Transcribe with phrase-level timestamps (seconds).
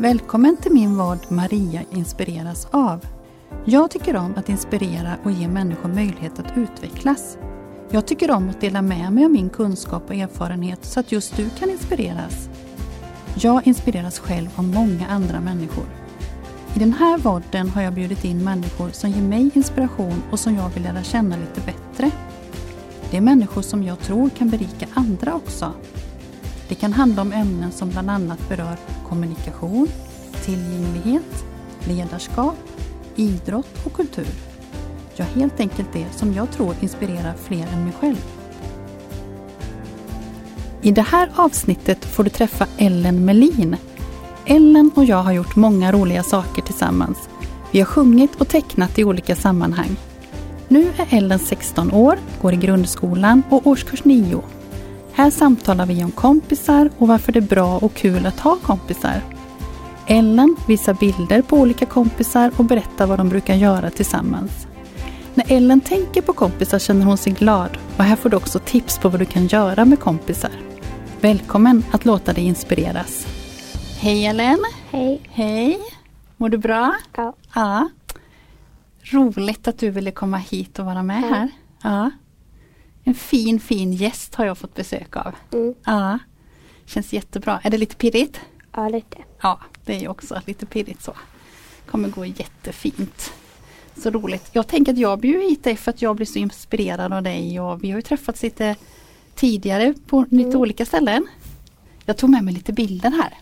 [0.00, 3.06] Välkommen till min vad Maria inspireras av.
[3.64, 7.38] Jag tycker om att inspirera och ge människor möjlighet att utvecklas.
[7.90, 11.36] Jag tycker om att dela med mig av min kunskap och erfarenhet så att just
[11.36, 12.48] du kan inspireras.
[13.34, 15.84] Jag inspireras själv av många andra människor.
[16.74, 20.54] I den här vodden har jag bjudit in människor som ger mig inspiration och som
[20.54, 22.10] jag vill lära känna lite bättre.
[23.10, 25.72] Det är människor som jag tror kan berika andra också.
[26.70, 28.76] Det kan handla om ämnen som bland annat berör
[29.08, 29.88] kommunikation,
[30.44, 31.44] tillgänglighet,
[31.84, 32.56] ledarskap,
[33.16, 34.28] idrott och kultur.
[35.16, 38.24] Ja, helt enkelt det som jag tror inspirerar fler än mig själv.
[40.82, 43.76] I det här avsnittet får du träffa Ellen Melin.
[44.46, 47.18] Ellen och jag har gjort många roliga saker tillsammans.
[47.72, 49.96] Vi har sjungit och tecknat i olika sammanhang.
[50.68, 54.42] Nu är Ellen 16 år, går i grundskolan och årskurs 9.
[55.12, 59.20] Här samtalar vi om kompisar och varför det är bra och kul att ha kompisar.
[60.06, 64.66] Ellen visar bilder på olika kompisar och berättar vad de brukar göra tillsammans.
[65.34, 68.98] När Ellen tänker på kompisar känner hon sig glad och här får du också tips
[68.98, 70.50] på vad du kan göra med kompisar.
[71.20, 73.26] Välkommen att låta dig inspireras.
[74.00, 74.58] Hej Ellen!
[74.90, 75.20] Hej.
[75.30, 75.78] Hej!
[76.36, 76.94] Mår du bra?
[77.16, 77.34] Ja.
[77.54, 77.88] Ja.
[79.02, 81.34] Roligt att du ville komma hit och vara med Ja.
[81.34, 81.48] här.
[81.82, 82.10] Ja.
[83.04, 85.34] En fin, fin gäst har jag fått besök av.
[85.52, 85.74] Mm.
[85.84, 86.18] Ja.
[86.86, 87.60] Känns jättebra.
[87.64, 88.40] Är det lite pirrigt?
[88.72, 89.16] Ja, lite.
[89.42, 91.14] Ja, det är ju också lite pirrigt så.
[91.86, 93.32] Kommer gå jättefint.
[93.96, 94.48] Så roligt.
[94.52, 97.60] Jag tänker att jag bjuder hit dig för att jag blir så inspirerad av dig
[97.60, 98.76] och vi har ju träffats lite
[99.34, 100.60] tidigare på lite Mm.
[100.60, 101.26] olika ställen.
[102.04, 103.34] Jag tog med mig lite bilder här.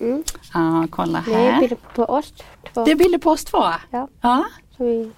[0.00, 0.22] Mm.
[0.54, 1.60] Ja, kolla Det är här.
[1.60, 2.32] bilder på oss
[2.74, 2.84] två.
[2.84, 3.64] Det är bilder på oss två.
[3.90, 4.08] Ja.
[4.20, 4.44] Ja,
[4.76, 5.10] vi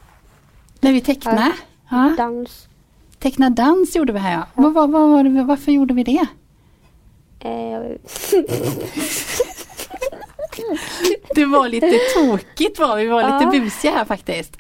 [0.80, 1.52] när vi tecknade.
[1.90, 2.14] Ja.
[2.18, 2.24] Ja.
[2.24, 2.68] dans.
[3.24, 4.46] Teckna dans gjorde vi här ja.
[4.54, 6.26] Vad, var det- varför gjorde vi det?
[7.40, 7.80] Eh,
[11.34, 13.62] Det var lite tokigt var vi, var lite Ja.
[13.64, 14.56] busiga här faktiskt.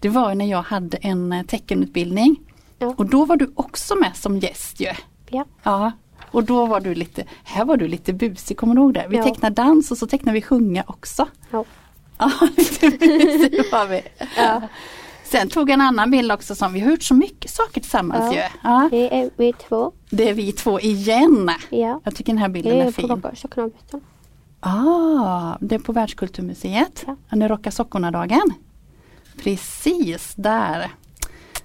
[0.00, 2.36] Det var när jag hade en eh, teckenutbildning.
[2.78, 2.94] Ja.
[2.98, 4.92] Och då var du också med som gäst ju.
[5.30, 5.44] ja.
[5.62, 5.92] Ja.
[6.30, 9.06] Och då var du lite, här var du lite busig, kommer du ihåg det?
[9.08, 9.22] Vi Ja.
[9.24, 11.28] tecknade dans och så tecknade vi sjunga också.
[11.50, 11.64] Ja.
[12.18, 14.02] Ja, lite busig var vi.
[14.36, 14.62] Ja.
[15.32, 18.42] Sen tog en annan bild också som vi har gjort så mycket saker tillsammans Ja.
[18.42, 18.48] ju.
[18.62, 18.88] Ja.
[18.90, 19.92] Det är vi två.
[20.10, 21.50] Det är vi två igen.
[21.70, 22.00] Ja.
[22.04, 23.36] Jag tycker den här bilden är är på fin.
[23.36, 24.00] Sockernabyten.
[24.60, 27.04] Ah, det är på Världskulturmuseet.
[27.06, 27.16] Ja.
[27.30, 28.52] När Rocka sockorna-dagen.
[29.42, 30.90] Precis, där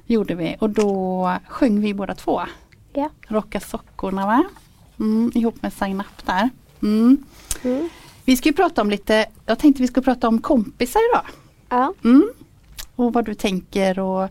[0.06, 2.42] gjorde vi och då sjöng vi båda två.
[2.94, 3.10] Ja.
[3.28, 4.44] Rocka sockorna va?
[5.00, 6.50] Mm, ihop med Sign Up där.
[6.82, 7.18] Mm.
[7.64, 7.90] Mm.
[8.26, 11.26] Vi ska ju prata om lite, jag tänkte vi ska prata om kompisar idag.
[11.70, 11.94] Ja.
[12.04, 12.30] Mm.
[12.98, 14.30] Och vad du tänker och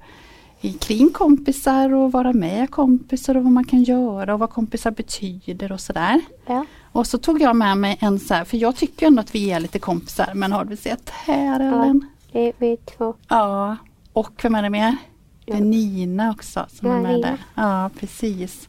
[0.81, 5.73] kring kompisar och vara med kompisar och vad man kan göra och vad kompisar betyder
[5.73, 6.21] och sådär.
[6.47, 6.67] Ja.
[6.93, 9.51] Och så tog jag med mig en så här, för jag tycker ändå att vi
[9.51, 12.07] är lite kompisar men har du sett här Ellen?
[12.33, 13.15] Det är vi två.
[13.29, 13.77] Ja.
[14.13, 14.97] Och vem är det mer?
[15.45, 15.65] Det är Ja.
[15.65, 17.27] Nina också som Ja, är med Nina.
[17.29, 17.39] där.
[17.55, 18.69] Ja precis.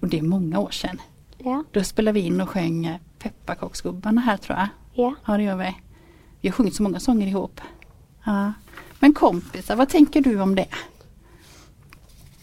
[0.00, 1.00] Och det är många år sedan.
[1.38, 1.64] Ja.
[1.72, 4.68] Då spelade vi in och sjöng Pepparkaksgubbarna här tror jag.
[4.94, 5.14] Ja.
[5.26, 5.76] Ja det gör vi.
[6.40, 7.60] Vi har sjungit så många sånger ihop.
[8.26, 8.52] Ja.
[9.00, 10.68] Men kompisar, vad tänker du om det?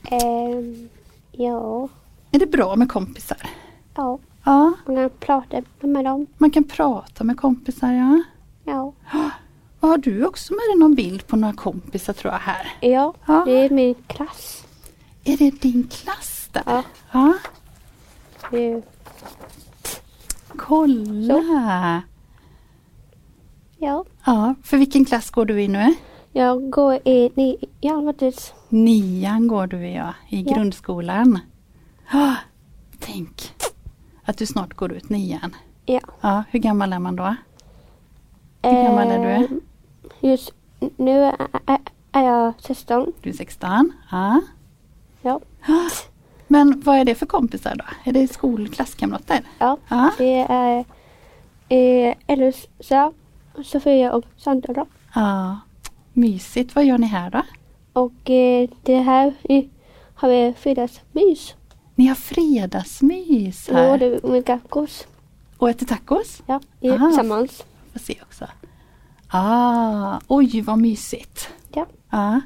[0.03, 0.89] Ehm,
[1.31, 1.89] ja.
[2.31, 3.37] Är det bra med kompisar?
[3.95, 4.19] Ja.
[4.45, 6.27] Ja, Man kan prata med dem.
[6.37, 8.23] man kan prata med kompisar ja.
[8.63, 8.93] Ja.
[9.79, 12.67] Och har du också med dig någon bild på några kompisar tror jag här?
[12.81, 13.13] Ja.
[13.25, 13.43] Ja.
[13.45, 14.63] Det är min klass.
[15.23, 16.63] Är det din klass där?
[16.65, 16.83] Ja.
[17.11, 17.33] ja.
[20.57, 22.01] Kolla!
[23.83, 24.05] Ja.
[24.25, 25.93] Ja, för vilken klass går du i nu?
[26.31, 28.53] Jag går i nian faktiskt.
[28.69, 30.55] Nian går du i ja, i Ja.
[30.55, 31.39] grundskolan.
[32.11, 32.35] Ah,
[32.99, 33.53] tänk
[34.23, 35.55] att du snart går ut nian.
[35.85, 35.99] Ja.
[36.21, 37.35] Ja, hur gammal är man då?
[38.63, 39.29] Hur gammal är du?
[39.45, 39.61] Ehm,
[40.21, 40.53] Just
[40.97, 41.35] nu är,
[41.65, 41.77] är,
[42.11, 43.13] är jag 16.
[43.21, 43.91] Du är 16.
[44.11, 44.41] Ja.
[45.21, 45.39] Ja.
[45.67, 45.89] Ah,
[46.47, 47.85] Men vad är det för kompisar då?
[48.03, 49.39] Är det skolklasskamrater?
[49.59, 49.77] Ja.
[49.89, 50.11] Ja.
[50.17, 50.85] Det är
[51.69, 53.11] eh, Elsa,
[53.63, 54.85] Sofia och Sandra.
[55.15, 55.59] Ja.
[56.13, 56.75] Mysigt.
[56.75, 57.41] Vad gör ni här då?
[57.93, 59.69] Och eh, det här i,
[60.15, 61.55] har vi fredagsmys.
[61.95, 63.83] Ni har fredagsmys Då här.
[63.83, 65.07] är det med tacos.
[65.57, 66.41] Och äter tacos?
[66.45, 67.07] Ja, i, Aha.
[67.07, 67.63] tillsammans.
[67.93, 68.45] Får se också.
[69.27, 71.49] Ah, oj vad mysigt.
[71.73, 71.85] Ja.
[72.09, 72.41] Ja.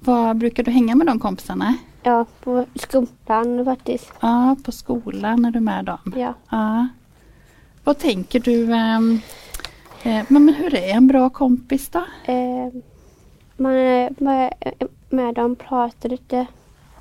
[0.00, 1.74] Vad brukar du hänga med de kompisarna?
[2.02, 4.12] Ja, på skolan faktiskt.
[4.20, 5.98] Ja, på skolan är du med dem.
[6.16, 6.34] Ja.
[6.50, 6.88] Ja.
[7.84, 8.72] Vad tänker du?
[8.72, 9.00] eh,
[10.04, 11.98] men, men hur är en bra kompis då?
[12.24, 12.68] Eh,
[13.56, 14.54] man är med,
[15.08, 16.46] med dem, pratar lite.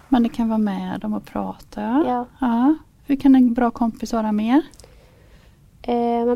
[0.09, 1.81] Man kan vara med dem och prata.
[1.81, 2.03] Ja.
[2.07, 2.25] Ja.
[2.39, 2.75] Ja.
[3.05, 4.61] Hur kan en bra kompis vara mer?
[5.81, 6.35] Eh,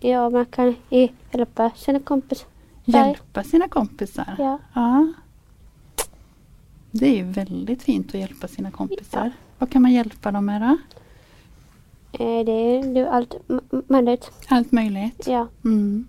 [0.00, 2.48] Ja, man kan hjälpa sina kompisar.
[2.84, 4.34] Hjälpa sina kompisar.
[4.38, 4.58] Ja.
[4.74, 5.12] Ja.
[6.90, 9.30] Det är väldigt fint att hjälpa sina kompisar.
[9.58, 10.78] Vad kan man hjälpa dem med då?
[12.18, 12.52] Eh, det
[13.00, 13.34] är allt
[13.88, 14.30] möjligt.
[14.48, 15.26] Allt möjligt.
[15.28, 15.48] Ja.
[15.64, 16.06] Mm.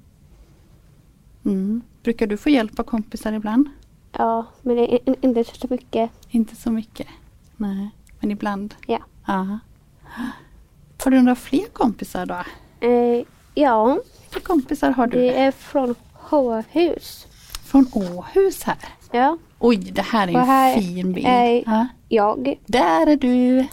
[1.45, 1.81] Mm.
[2.03, 3.69] Brukar du få hjälp av kompisar ibland?
[4.17, 6.11] ja, men det är in- inte så mycket.
[6.29, 7.07] Inte så mycket.
[7.57, 7.89] Nej,
[8.19, 8.75] men ibland.
[8.87, 8.99] Ja.
[9.27, 9.59] Ja.
[11.03, 12.35] Har du några fler kompisar då?
[12.87, 13.23] Eh,
[13.55, 13.99] ja,
[14.33, 15.17] Vilka kompisar har du?
[15.19, 17.27] det är från Håhus.
[17.65, 18.77] Från Åhus här.
[19.11, 21.27] Ja, Oj, det här är en här fin bild.
[21.27, 21.87] är- Ja.
[22.09, 22.59] jag.
[22.65, 23.65] Där är du.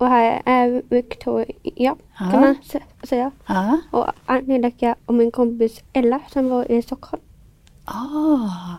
[0.00, 2.30] Och här är Victoria, Ja.
[2.30, 3.30] kan man sä- säga.
[3.46, 3.78] Ja.
[3.90, 7.22] Och Angelica och min kompis Ella som var i Stockholm.
[7.84, 8.76] Ah,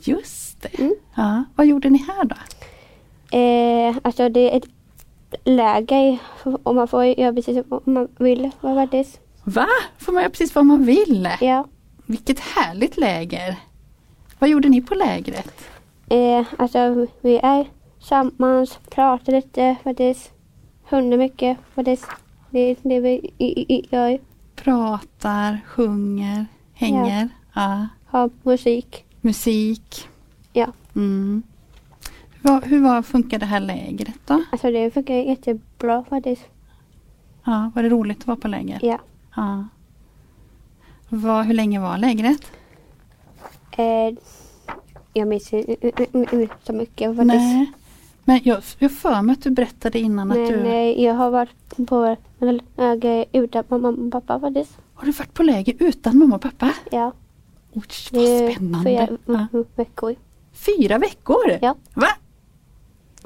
[0.00, 0.78] just det.
[0.78, 0.94] Mm.
[1.14, 1.44] Ja.
[1.56, 2.36] Vad gjorde ni här då?
[3.38, 4.68] Eh, alltså det är ett
[5.44, 6.18] läger
[6.62, 8.50] och man får göra precis vad man vill.
[8.60, 9.18] Vad var det?
[9.44, 9.66] Va?
[9.98, 11.28] Får man göra precis vad man vill?
[11.40, 11.64] Ja.
[12.06, 13.56] Vilket härligt läger.
[14.38, 15.52] Vad gjorde ni på lägret?
[16.08, 17.66] Eh, alltså vi är
[18.08, 20.32] tillsammans, pratar lite faktiskt.
[20.90, 22.06] Hundar mycket faktiskt.
[22.50, 24.18] Det är det vi i- i- gör.
[24.56, 27.28] Pratar, sjunger, hänger.
[27.54, 27.86] Ja.
[28.06, 29.04] Har musik.
[29.20, 30.08] Musik.
[30.52, 30.66] Ja.
[30.96, 31.42] Mm.
[32.42, 34.42] Hur, var- hur var, funkar det här lägret då?
[34.52, 36.42] Alltså det funkar jättebra faktiskt.
[37.44, 38.78] Ja, var det roligt att vara på läger?
[38.82, 38.98] Ja.
[39.36, 39.64] Ja.
[41.08, 42.40] Vad, hur länge var lägret?
[43.76, 44.14] Eh,
[45.12, 47.36] jag minns inte så mycket faktiskt.
[47.42, 47.72] Nej.
[48.24, 50.68] Men jag jag för mig att du berättade innan att Men du...
[50.68, 54.78] eh, jag har varit på läger utan mamma och pappa faktiskt.
[54.94, 56.72] Har du varit på läger utan mamma och pappa?
[56.90, 57.12] Ja.
[57.72, 57.82] Oj,
[58.12, 59.18] vad spännande.
[59.26, 60.14] fyra veckor.
[60.52, 61.58] Fyra veckor?
[61.62, 61.74] Ja.
[61.94, 62.08] Va?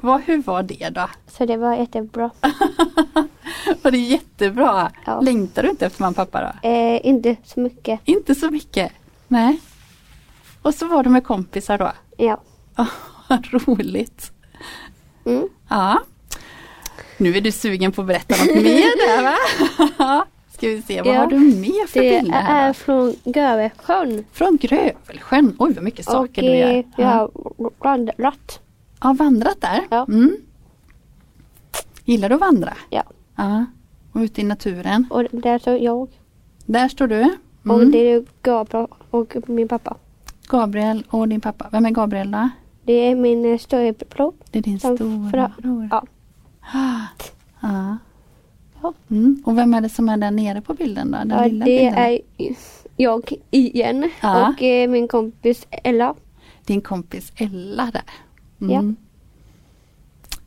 [0.01, 1.09] Vad, hur var det då?
[1.27, 2.31] Så det var jättebra.
[3.81, 4.91] var det jättebra?
[5.05, 5.21] Ja.
[5.21, 6.69] Längtar du inte efter mamma och pappa då?
[6.69, 7.99] Eh, inte så mycket.
[8.05, 8.91] Inte så mycket?
[9.27, 9.59] Nej.
[10.61, 11.91] Och så var du med kompisar då?
[12.17, 12.41] Ja.
[12.75, 12.87] Ja,
[13.29, 14.31] vad roligt.
[15.25, 15.47] Mm.
[15.69, 15.99] Ja.
[17.17, 20.25] Nu är du sugen på att berätta något mer där va?
[20.53, 21.19] Ska vi se, vad Ja.
[21.19, 24.25] har du mer för Det bilder här är från Gövesjön.
[24.31, 25.55] Från Grövelsjön.
[25.59, 26.73] Oj vad mycket saker och du eh, gör.
[26.75, 27.05] jag Ja.
[27.57, 28.59] har vandrat.
[29.01, 29.81] ja, vandrat där.
[29.89, 30.05] Ja.
[30.09, 30.37] Mm.
[32.05, 32.73] Gillar du att vandra?
[32.89, 33.03] Ja.
[33.35, 33.65] Ja.
[34.11, 35.05] Och ute i naturen.
[35.09, 36.07] Och där står jag.
[36.65, 37.21] Där står du.
[37.63, 37.91] Och Mm.
[37.91, 39.97] det är Gabriel och min pappa.
[40.49, 41.67] Gabriel och din pappa.
[41.71, 42.49] Vem är Gabriel då?
[42.89, 44.33] Det är min eh, storebror.
[44.51, 45.87] Det är din Som stora fra- bror.
[45.91, 46.03] ja.
[47.61, 47.97] Ja.
[48.81, 48.93] Ja.
[49.09, 49.43] Mm.
[49.45, 51.17] Och vem är det som är där nere på bilden då?
[51.17, 51.97] Den Ja, lilla det bilden?
[51.97, 52.19] är
[52.97, 54.09] jag igen.
[54.21, 54.49] Ja.
[54.49, 56.15] Och eh, min kompis Ella.
[56.65, 58.01] Din kompis Ella där.
[58.57, 58.83] Ja.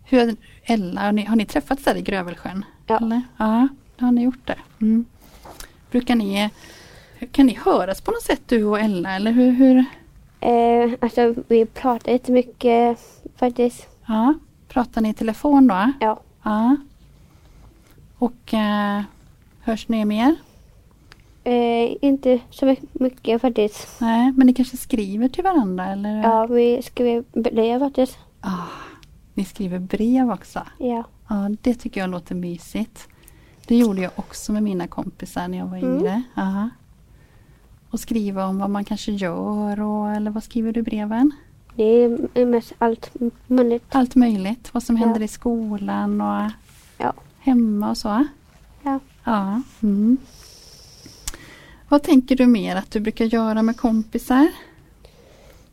[0.04, 2.64] Hur, Ella, har ni, har ni träffats där i Grövelsjön?
[2.86, 2.96] Ja.
[2.96, 3.22] Eller?
[3.36, 4.58] Ja, det har ni gjort det.
[4.80, 5.04] Mm.
[5.90, 6.50] Brukar ni,
[7.32, 9.50] kan ni höras på något sätt du och Ella eller hur?
[9.52, 9.84] hur?
[10.42, 12.98] Eh, alltså vi pratar jättemycket
[13.36, 13.86] faktiskt.
[14.06, 14.34] Ja.
[14.68, 15.92] Pratar ni i telefon då?
[16.00, 16.20] Ja.
[16.42, 16.76] Ja.
[18.18, 19.02] Och eh,
[19.60, 20.34] hörs ni mer?
[21.44, 24.00] Eh, inte så my- mycket faktiskt.
[24.00, 26.22] Nej, men ni kanske skriver till varandra eller?
[26.22, 28.18] Ja, vi skrev brev faktiskt.
[28.40, 28.66] Ah,
[29.34, 30.60] ni skriver brev också?
[30.78, 31.04] Ja.
[31.28, 33.08] Ja, det tycker jag låter mysigt.
[33.66, 35.96] Det gjorde jag också med mina kompisar när jag var Mm.
[35.98, 36.22] yngre.
[37.92, 37.96] Ja.
[37.96, 41.30] Och skriva om vad man kanske gör och, eller vad skriver du i breven?
[41.76, 41.82] Det
[42.34, 43.10] är mest allt
[43.46, 43.84] möjligt.
[43.94, 44.74] Allt möjligt.
[44.74, 45.04] Vad som Ja.
[45.04, 46.50] händer i skolan och
[46.98, 47.12] Ja.
[47.38, 48.24] hemma och så.
[48.82, 48.98] Ja.
[49.24, 49.62] Ja.
[49.82, 50.16] Mm.
[51.88, 54.48] Vad tänker du mer att du brukar göra med kompisar?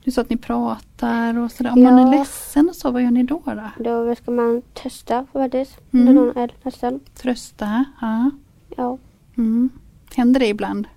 [0.03, 1.71] Du sa att ni pratar och sådär.
[1.71, 1.91] Om Ja.
[1.91, 3.41] man är ledsen och så, vad gör ni då?
[3.45, 3.83] då?
[3.83, 5.77] Då ska man testa faktiskt.
[5.93, 6.05] Mm.
[6.05, 6.99] När någon är ledsen.
[7.15, 7.85] Trösta?
[8.01, 8.31] Ja.
[8.77, 8.97] Ja.
[9.37, 9.69] Mm.
[10.15, 10.87] Händer det ibland?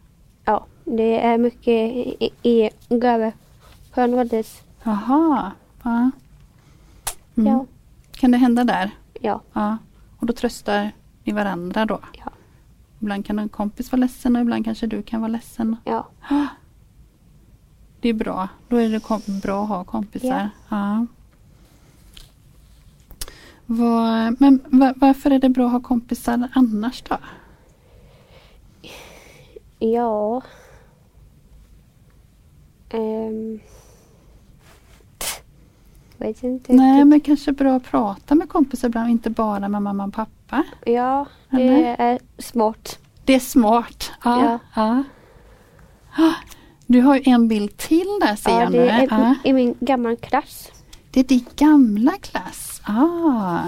[0.84, 2.70] Det är mycket i, i
[3.94, 4.62] faktiskt.
[4.82, 5.52] Jaha.
[5.82, 6.10] Ja.
[7.36, 7.52] Mm.
[7.52, 7.66] Ja.
[8.12, 8.90] Kan det hända där?
[9.20, 9.40] Ja.
[9.52, 9.76] Ja.
[10.18, 10.92] Och då tröstar
[11.24, 12.00] ni varandra då?
[12.24, 12.30] Ja.
[13.00, 15.76] Ibland kan en kompis vara ledsen och ibland kanske du kan vara ledsen.
[15.84, 16.06] Ja.
[18.00, 18.48] Det är bra.
[18.68, 19.00] Då är det
[19.42, 20.50] bra att ha kompisar.
[20.68, 21.06] Ja.
[23.66, 27.16] Vad- men va- varför är det bra att ha kompisar annars då?
[29.78, 30.42] Ja.
[32.92, 33.61] Ehm.
[36.18, 40.04] Vet inte Nej men kanske bra att prata med kompisar ibland, inte bara med mamma
[40.06, 40.62] och pappa.
[40.87, 41.96] Ja, det Eller?
[41.99, 42.99] är smart.
[43.25, 44.11] Det är smart.
[44.25, 44.42] Ja.
[44.44, 44.58] Ja.
[44.76, 45.02] ja.
[46.25, 46.34] Ah,
[46.87, 48.78] Du har ju en bild till där ser Ja, jag nu.
[48.78, 49.34] det är Ja.
[49.44, 50.68] i min gamla klass.
[51.11, 52.80] Det är din gamla klass.
[52.84, 53.58] Ah.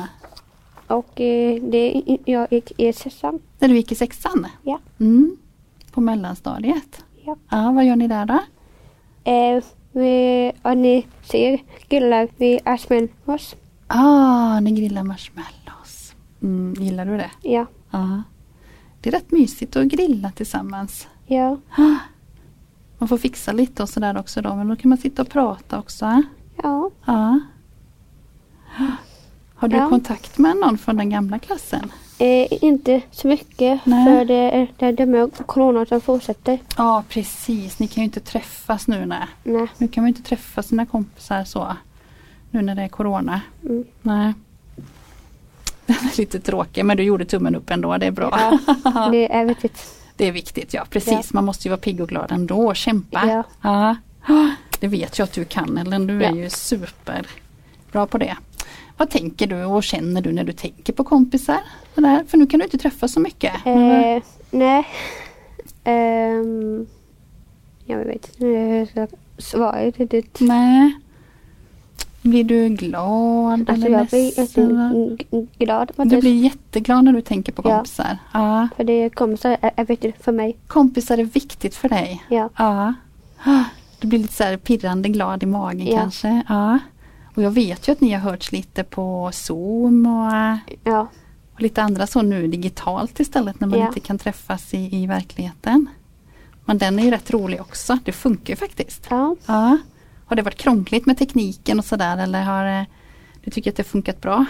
[0.87, 3.39] Och eh, det jag gick i sexan.
[3.59, 4.47] När du gick i sexan?
[4.63, 4.79] Ja.
[5.01, 5.37] Mm.
[5.93, 7.05] på mellanstadiet.
[7.25, 7.37] Ja.
[7.49, 8.39] Ja, vad gör ni där då?
[9.25, 13.57] Eh, vi, och ni ser gillar vi marshmallows.
[13.87, 16.15] Ah, ni grillar marshmallows.
[16.43, 17.31] Mm, gillar du det?
[17.43, 17.67] Ja.
[17.91, 18.23] Ja.
[19.01, 21.09] Det är rätt mysigt att grilla tillsammans.
[21.27, 21.57] Ja.
[21.77, 21.95] Ah.
[22.99, 25.79] Man får fixa lite och sådär också då, men då kan man sitta och prata
[25.79, 26.23] också.
[26.63, 26.91] Ja.
[27.07, 27.41] Ja.
[29.55, 29.89] Har du Ja.
[29.89, 31.93] kontakt med någon från den gamla klassen?
[32.19, 34.05] Eh, inte så mycket Nej.
[34.05, 36.59] för det är det, det med corona som fortsätter.
[36.77, 39.27] Ja precis, ni kan ju inte träffas nu nej.
[39.43, 39.67] Nej.
[39.79, 41.77] Nu kan man inte träffa sina kompisar så.
[42.51, 43.41] Nu när det är Corona.
[43.63, 43.85] Mm.
[44.03, 44.35] Nej.
[45.87, 48.59] Den är lite tråkig men du gjorde tummen upp ändå, det är bra.
[48.85, 50.01] Ja, det är viktigt.
[50.17, 51.13] Det är viktigt, ja precis.
[51.13, 51.23] Ja.
[51.31, 53.23] Man måste ju vara pigg och glad ändå och kämpa.
[53.27, 53.45] Ja.
[53.63, 53.97] Ja.
[54.81, 58.37] Det vet jag att du kan Ellen, du är ju superbra på det.
[58.97, 61.59] Vad tänker du och känner du när du tänker på kompisar?
[61.95, 62.25] Där?
[62.29, 63.55] För nu kan du inte träffa så mycket.
[63.67, 64.87] Eh, nej.
[65.85, 66.87] Ehm,
[67.85, 69.07] jag vet inte hur jag ska
[69.39, 70.41] svara riktigt.
[70.41, 70.95] Nej.
[72.23, 77.53] Blir du glad Alltså eller jag blir jätteglad att Du blir jätteglad när du tänker
[77.53, 77.77] på Ja.
[77.77, 78.19] kompisar.
[78.33, 78.69] Ja.
[78.77, 80.57] för det kompisar är, är viktigt för mig.
[80.67, 82.23] Kompisar är viktigt för dig.
[82.29, 82.49] Ja.
[82.57, 82.95] Ja.
[84.01, 85.99] Du blir lite så pirrande glad i magen Ja.
[85.99, 86.43] kanske.
[86.49, 86.79] Ja.
[87.35, 91.07] Och jag vet ju att ni har hörts lite på Zoom och, Ja.
[91.55, 93.87] och lite andra så nu digitalt istället när man Ja.
[93.87, 95.87] inte kan träffas i, i verkligheten.
[96.65, 97.99] Men den är ju rätt rolig också.
[98.05, 99.07] Det funkar faktiskt.
[99.11, 99.37] Ja.
[99.47, 99.79] Ja.
[100.27, 102.85] Har det varit krångligt med tekniken och sådär eller har eh,
[103.45, 104.45] du tycker att det funkat bra?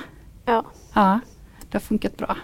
[0.44, 0.64] Ja.
[0.94, 1.20] Ja,
[1.70, 2.36] det har funkat bra.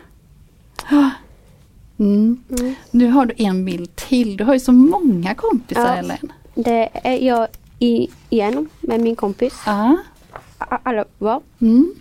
[1.99, 2.42] Mm.
[2.50, 2.75] Mm.
[2.90, 4.37] Nu har du en bild till.
[4.37, 5.94] Du har ju så många kompisar Ja.
[5.94, 6.32] Ellen.
[6.54, 9.54] Det är jag i, igen med min kompis.
[9.66, 9.97] Ja.
[10.60, 11.40] A- Alla var.
[11.60, 11.94] Mm.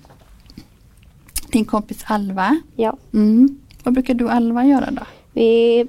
[1.51, 2.61] Din kompis Alva.
[2.75, 2.97] Ja.
[3.13, 3.57] Mm.
[3.83, 5.01] Vad brukar du och Alva göra då?
[5.33, 5.87] Vi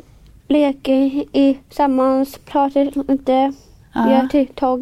[0.48, 0.94] leker
[1.36, 3.52] i tillsammans, pratar lite,
[3.94, 4.10] Ja.
[4.10, 4.28] gör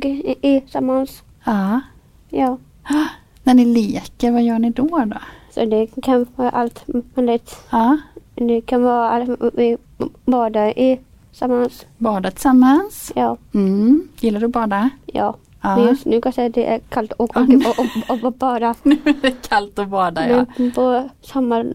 [0.05, 1.23] i, i tillsammans.
[1.45, 1.81] Ja.
[2.29, 2.59] Ja.
[2.83, 3.05] Ah.
[3.43, 5.05] När ni leker, vad gör ni då?
[5.07, 5.17] då?
[5.55, 6.85] Så det kan vara allt
[7.17, 7.57] möjligt.
[7.71, 7.97] Ja.
[8.35, 9.77] Det kan vara allt vi
[10.25, 11.87] badar i tillsammans.
[11.99, 13.13] Bada tillsammans.
[13.15, 13.37] Ja.
[13.55, 14.09] Mm.
[14.21, 14.91] Gillar du att bada?
[15.07, 15.37] Ja.
[15.61, 15.77] Ja.
[15.77, 17.43] Men just nu kanske det är kallt och, och,
[18.09, 18.75] och, och, bada.
[18.83, 20.47] Nu är det kallt att bada ja.
[20.57, 21.75] Men på sommaren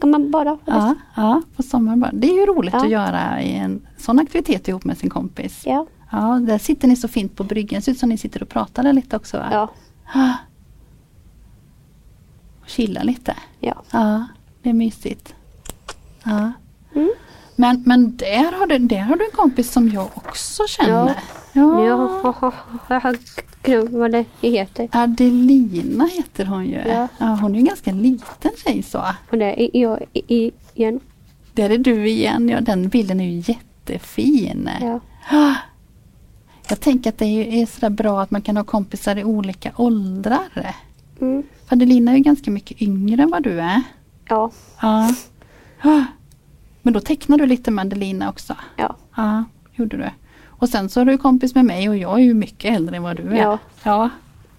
[0.00, 0.58] kan man bada.
[0.64, 2.10] Ja, ja på sommaren bara.
[2.12, 2.84] Det är ju roligt Ja.
[2.84, 5.62] att göra i en sån aktivitet ihop med sin kompis.
[5.66, 5.86] Ja.
[6.10, 7.82] Ja, där sitter ni så fint på bryggan.
[7.82, 9.48] Ser ut som ni sitter och pratar där lite också va?
[9.52, 9.68] Ja.
[12.62, 13.34] Och chilla lite.
[13.60, 13.74] Ja.
[13.90, 14.26] Ja,
[14.62, 15.34] det är mysigt.
[16.24, 16.52] Ja.
[16.94, 17.10] Mm.
[17.56, 20.90] Men, men där, har du, där har du en kompis som jag också känner.
[20.90, 21.14] Ja.
[21.58, 21.84] Ja.
[21.84, 21.96] Jag
[23.00, 23.16] har,
[23.62, 24.88] glömt vad det heter.
[24.92, 26.82] Adelina heter hon ju.
[27.18, 27.38] Ja.
[27.40, 29.02] hon är ju en ganska liten tjej så.
[29.30, 31.00] Och det är jag igen.
[31.52, 32.48] Där är du igen.
[32.48, 34.70] Ja, den bilden är ju jättefin.
[34.80, 35.00] Ja.
[36.68, 39.72] Jag tänker att det är är sådär bra att man kan ha kompisar i olika
[39.76, 40.74] åldrar.
[41.20, 41.42] Mm.
[41.66, 43.82] För Adelina är ju ganska mycket yngre än vad du är.
[44.28, 44.50] Ja.
[44.80, 45.14] Ja.
[46.82, 48.56] Men då tecknar du lite med Adelina också?
[48.76, 48.96] Ja.
[49.16, 50.10] Ja, gjorde du.
[50.58, 53.02] Och sen så är du kompis med mig och jag är ju mycket äldre än
[53.02, 53.36] vad du är.
[53.42, 53.58] Ja.
[53.82, 54.10] ja.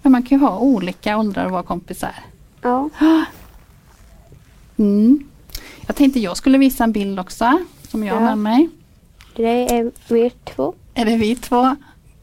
[0.02, 2.14] Men man kan ju ha olika åldrar och vara kompisar.
[2.62, 2.90] Ja.
[4.76, 5.24] Mm.
[5.86, 8.26] Jag tänkte jag skulle visa en bild också som jag har Ja.
[8.26, 8.68] med mig.
[9.36, 10.74] Det är vi två.
[10.94, 11.76] Är det vi två?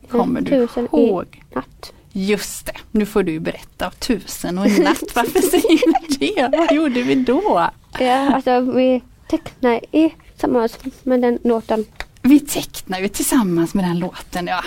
[0.09, 1.43] Kommer du ihåg?
[1.55, 1.93] natt.
[2.11, 3.91] Just det, nu får du berätta.
[3.91, 5.79] Tusen och en natt, varför säger
[6.09, 6.57] du det?
[6.57, 7.69] Vad gjorde vi då?
[7.99, 11.85] Ja, alltså vi tecknar i tillsammans med den låten.
[12.27, 14.63] Vi tecknar ju tillsammans med den låten ja.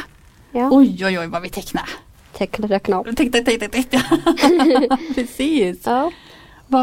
[0.53, 0.69] Ja.
[0.73, 1.89] Oj oj oj vad vi tecknar.
[2.33, 3.05] Teckna, teckna.
[3.05, 4.01] Teckna, teckna, teckna.
[5.15, 5.87] Precis.
[5.87, 6.13] Ja.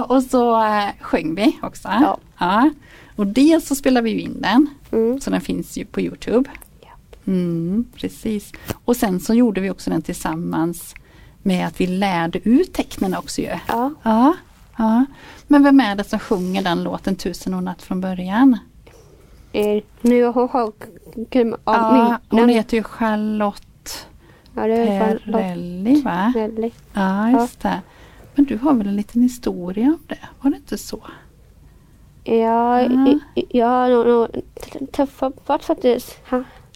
[0.07, 1.87] Och så äh, sjöng vi också.
[1.87, 2.17] Ja.
[2.37, 2.69] ja.
[3.15, 4.69] Och dels så spelar vi in den.
[4.91, 5.21] Mm.
[5.21, 6.49] Så den finns ju på Youtube.
[6.81, 6.89] Ja.
[7.27, 8.51] Mm, precis.
[8.85, 10.95] Och sen så gjorde vi också den tillsammans
[11.43, 13.59] med att vi lärde ut tecknen också ju.
[13.67, 13.91] Ja.
[14.03, 14.33] Ja,
[14.77, 15.05] ja.
[15.47, 18.57] Men vem är det som sjunger den låten Tusen och natt från början?
[19.57, 20.47] Eh, Nu har jag
[21.63, 24.07] av Ja, hon heter ju Charlotte
[24.55, 26.31] Ja, är Perrelli va?
[26.33, 26.71] Perrelli.
[26.93, 27.81] Ja, just det.
[28.35, 30.19] Men du har väl en liten historia om det?
[30.41, 30.99] Var det inte så?
[32.23, 32.81] Ja,
[33.49, 34.41] jag har nog-
[34.91, 36.17] träffat faktiskt.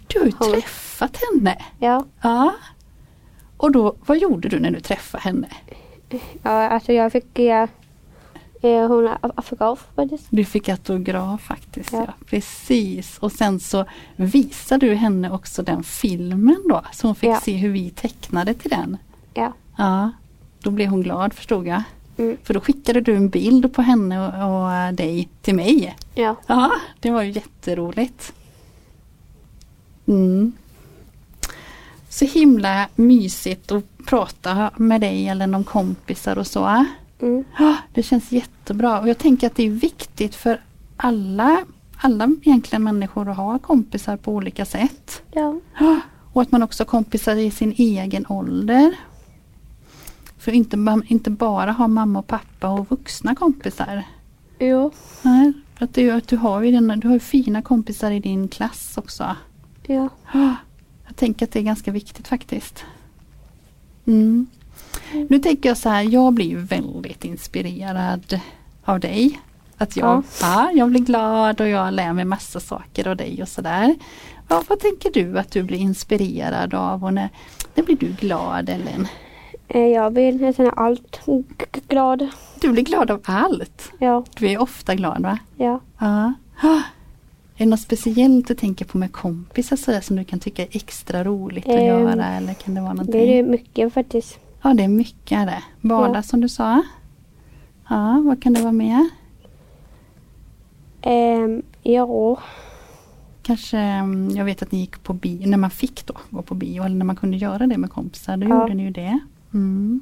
[0.08, 1.58] Du har ju träffat henne.
[1.80, 2.06] Ja.
[2.22, 2.54] Ja.
[3.58, 5.48] Och då, vad gjorde du när du träffade henne?
[6.44, 7.70] ja, alltså jag fick ja, eh,
[8.62, 10.27] hon är af- afgaf faktiskt.
[10.30, 11.94] Du fick autograf faktiskt.
[11.94, 12.03] Ja.
[12.08, 12.13] Ja.
[12.25, 13.18] Precis.
[13.18, 16.82] Och sen så visade du henne också den filmen då.
[16.94, 17.39] Så hon fick Ja.
[17.39, 18.98] se hur vi tecknade till den.
[19.34, 19.53] Ja.
[19.77, 20.12] Ja.
[20.60, 21.84] Då blev hon glad förstod jag.
[22.18, 22.38] Mm.
[22.44, 25.96] För då skickade du en bild på henne och, och eh, dig till mig.
[26.15, 26.36] Ja.
[26.48, 28.34] Ja, det var ju jätteroligt.
[30.08, 30.51] Mm.
[32.10, 36.86] Så himla mysigt att prata med dig eller någon kompisar och så.
[37.22, 37.44] Mm.
[37.94, 40.62] Det känns jättebra och jag tänker att det är viktigt för
[40.98, 41.66] alla,
[41.98, 45.22] alla egentligen människor att ha kompisar på olika sätt.
[45.32, 45.60] Ja.
[46.34, 48.96] Och att man också har kompisar i sin egen ålder.
[50.38, 54.04] För inte, inte bara ha mamma och pappa och vuxna kompisar.
[54.60, 54.92] Jo.
[55.22, 58.98] Nej, att du, att du har ju den, du har fina kompisar i din klass
[58.98, 59.36] också.
[59.88, 60.10] Ja,
[61.08, 62.86] Jag tänker att det är ganska viktigt faktiskt.
[64.06, 64.48] Mm.
[65.30, 68.39] Nu tänker jag så här, jag blir väldigt inspirerad
[68.86, 69.39] av dig.
[69.77, 70.24] Att jag, Ja.
[70.41, 70.72] ja.
[70.74, 73.96] jag blir glad och jag lär mig massa saker av dig och sådär.
[74.48, 77.30] Ja, vad tänker du att du blir inspirerad av och när,
[77.75, 79.08] när blir du glad Ellen?
[79.68, 81.20] Eh, Jag blir nästan allt
[81.88, 82.27] glad.
[82.62, 83.91] Du blir glad av allt.
[84.00, 84.24] Ja.
[84.39, 85.38] Du är ofta glad va?
[85.58, 85.80] Ja.
[86.00, 86.34] Ja.
[87.56, 90.68] Är det något speciellt du tänker på med kompisar sådär som du kan tycka är
[90.72, 93.22] extra roligt att Ehm, göra eller kan det vara någonting?
[93.22, 94.39] Det är mycket faktiskt.
[94.62, 95.63] Ja det är mycket är det.
[95.82, 96.22] Bada Ja.
[96.24, 96.84] som du sa.
[97.89, 99.10] Ja, vad kan det vara mer?
[101.01, 102.38] Ehm, ja.
[103.44, 106.56] Kanske, mm, jag vet att ni gick på bio, när man fick då gå på
[106.56, 108.62] bio eller när man kunde göra det med kompisar, då Ja.
[108.62, 109.20] gjorde ni ju det.
[109.53, 110.01] Mm.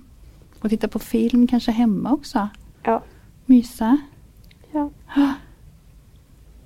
[0.62, 2.48] Och titta på film kanske hemma också.
[2.84, 3.04] Ja.
[3.46, 3.98] Mysa.
[4.72, 4.90] Ja.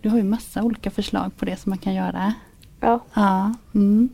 [0.02, 2.34] Du har ju massa olika förslag på det som man kan göra.
[2.80, 3.00] Ja.
[3.14, 3.54] Ja.
[3.76, 4.10] Mm.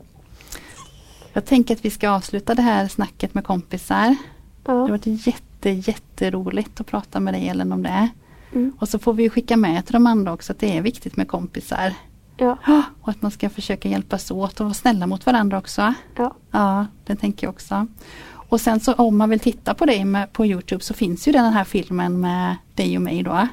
[1.39, 4.15] Jag tänker att vi ska avsluta det här snacket med kompisar.
[4.63, 4.87] Det har Ja.
[4.87, 8.09] varit jätte, jätteroligt att prata med dig Ellen om det.
[8.53, 8.73] Mm.
[8.79, 11.27] Och så får vi skicka med till de andra också att det är viktigt med
[11.27, 11.93] kompisar.
[12.37, 12.57] Ja.
[12.67, 15.93] Ja, Och att man ska försöka hjälpas åt och vara snälla mot varandra också.
[16.17, 16.35] Ja.
[16.51, 17.87] Ja, det tänker jag också.
[18.31, 21.31] Och sen så om man vill titta på dig med, på Youtube så finns ju
[21.31, 23.47] den här filmen med dig och mig då.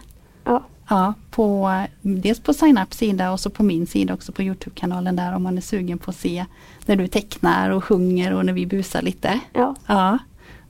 [0.44, 0.62] Ja.
[0.88, 1.72] Ja, på,
[2.02, 5.56] dels på sign-up sida och så på min sida också på Youtube-kanalen där om man
[5.56, 6.44] är sugen på att se
[6.86, 9.40] när du tecknar och sjunger och när vi busar lite.
[9.52, 9.74] Ja.
[9.86, 10.18] Ja,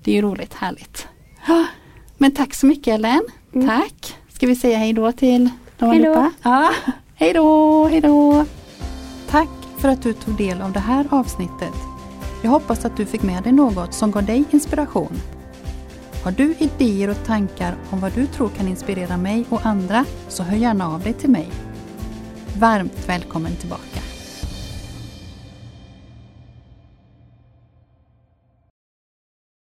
[0.03, 1.09] det är ju roligt, härligt.
[2.19, 3.23] Men tack så mycket Ellen.
[3.55, 3.69] Mm.
[3.69, 4.17] Tack.
[4.29, 6.33] Ska vi säga hej då till de allihopa?
[6.43, 6.71] Ja,
[7.15, 8.45] hej då, hej då.
[9.31, 9.49] Tack
[9.79, 11.75] för att du tog del av det här avsnittet.
[12.43, 15.21] Jag hoppas att du fick med dig något som gav dig inspiration.
[16.27, 20.43] Har du idéer och tankar om vad du tror kan inspirera mig och andra så
[20.43, 21.49] hör gärna av dig till mig.
[22.59, 24.06] Varmt välkommen tillbaka.